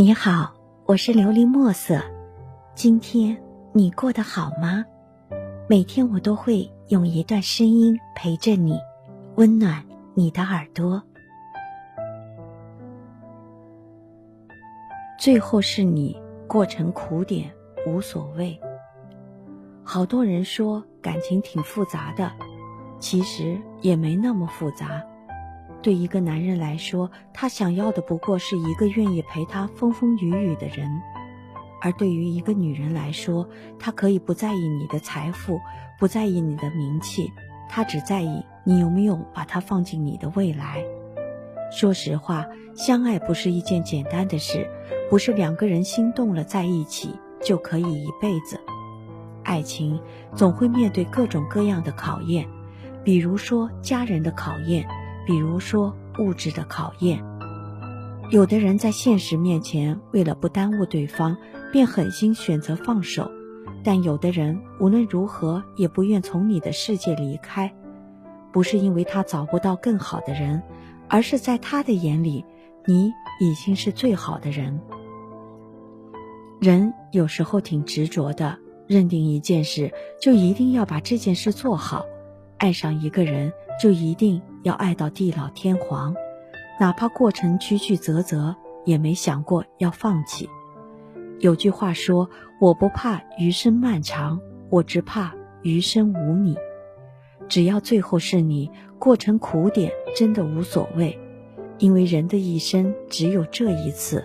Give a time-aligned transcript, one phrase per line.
[0.00, 0.50] 你好，
[0.86, 2.00] 我是琉璃墨色。
[2.74, 3.36] 今天
[3.74, 4.82] 你过得好吗？
[5.68, 8.80] 每天我都会用一段声音陪着你，
[9.34, 11.02] 温暖你的耳朵。
[15.18, 17.52] 最后是你，过程苦点
[17.86, 18.58] 无所谓。
[19.84, 22.32] 好多人说感情挺复杂的，
[22.98, 25.02] 其实也没那么复杂。
[25.82, 30.86] 对一个男人来说，他想要的不过是一个愿意陪他风风雨雨的人；
[31.80, 35.58] 而对于一个女人来说，她可以不在意你的财富，
[35.98, 37.32] 不在意你的名气，
[37.68, 40.84] 她只在意你有没有把她放进你的未来。
[41.72, 44.68] 说实话，相爱不是一件简单的事，
[45.08, 48.60] 不是两个人心动了在一起就可以一辈子。
[49.42, 49.98] 爱情
[50.34, 52.46] 总会面对各种各样的考验，
[53.02, 54.86] 比如说家人的考验。
[55.26, 57.22] 比如说物质的考验，
[58.30, 61.36] 有的人在现实面前，为了不耽误对方，
[61.72, 63.24] 便狠心选择放手；
[63.84, 67.72] 但有的人无论如何也不愿从你的世界离开，
[68.52, 70.60] 不是因为他找不到更好的人，
[71.08, 72.44] 而是在他的眼里，
[72.86, 74.80] 你已经是最好的人。
[76.60, 82.04] 人有时候挺执着的，认定一件事就一定要把这件事做好，
[82.58, 84.40] 爱上一个人就一定。
[84.62, 86.14] 要爱到地老天荒，
[86.78, 90.48] 哪怕过程曲曲折折，也没想过要放弃。
[91.38, 92.28] 有句话说
[92.60, 96.56] ：“我不怕余生漫长，我只怕余生无你。”
[97.48, 101.18] 只要最后是你，过程苦点真的无所谓，
[101.78, 104.22] 因为人的一生只有这一次，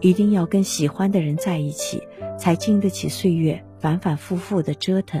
[0.00, 2.02] 一定要跟喜欢的人在一起，
[2.38, 5.20] 才经得起岁月反反复复的折腾。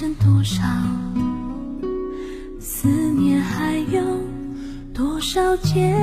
[0.00, 0.62] 剩多少
[2.58, 3.38] 思念？
[3.38, 4.00] 还有
[4.94, 5.94] 多少煎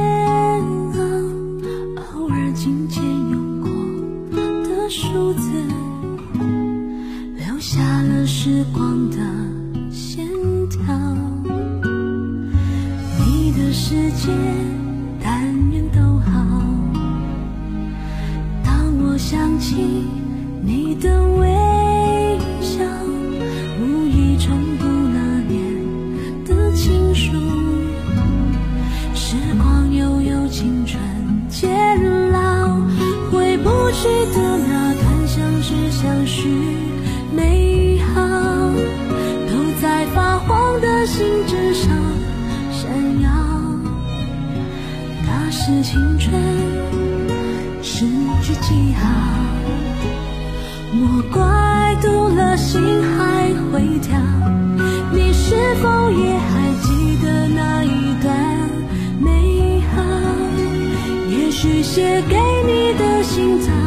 [0.93, 1.01] 熬，
[2.13, 3.71] 偶尔金钱用过
[4.69, 5.49] 的数字，
[7.37, 9.17] 留下了时光的
[9.89, 10.23] 线
[10.69, 10.95] 条。
[13.25, 14.31] 你的世界，
[15.23, 16.31] 但愿都好。
[18.63, 19.75] 当我想起
[20.61, 22.83] 你的微笑，
[23.79, 25.61] 无意重读那年
[26.45, 27.31] 的情书。
[29.13, 30.99] 时光悠悠青春
[31.49, 31.69] 渐
[32.31, 32.79] 老，
[33.31, 36.49] 回不去的那段相知相许
[37.35, 38.21] 美好，
[39.47, 39.51] 都
[39.81, 41.89] 在发黄的信纸上
[42.71, 43.29] 闪耀。
[45.25, 46.33] 那是青春
[47.81, 48.05] 失
[48.41, 48.93] 去记？
[48.93, 49.01] 号，
[50.93, 53.16] 莫怪读了心还
[53.77, 54.17] 会跳。
[55.13, 58.35] 你是否也还记得那一段
[59.19, 60.01] 美好？
[61.29, 61.83] 也许？
[61.83, 63.86] 写给你的心脏。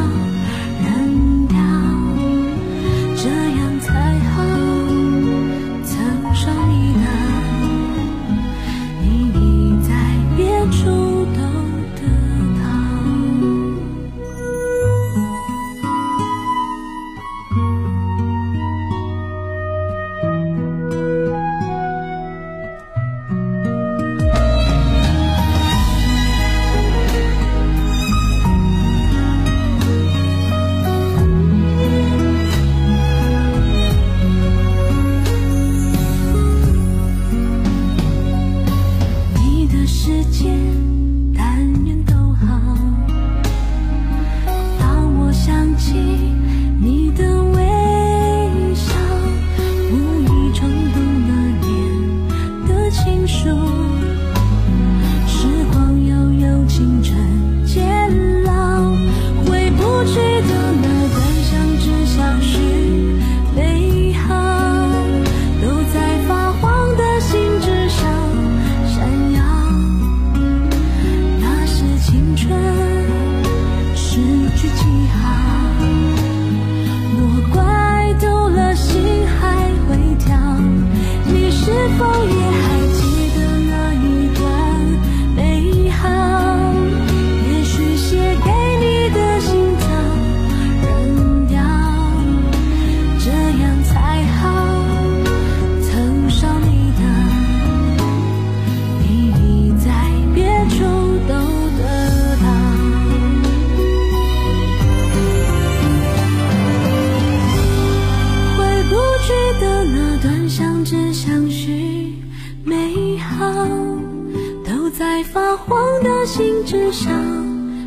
[116.91, 117.09] 上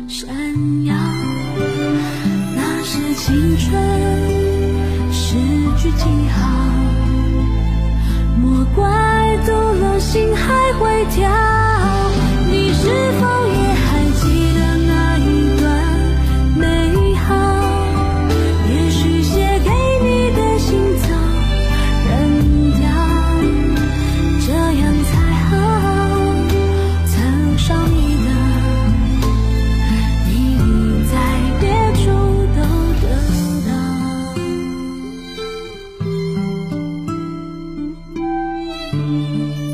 [0.07, 0.27] 闪
[0.85, 0.95] 耀。
[2.55, 3.71] 那是青春
[5.11, 5.35] 诗
[5.77, 6.49] 句记号，
[8.41, 11.54] 莫怪读了心还会跳。
[38.95, 39.64] Música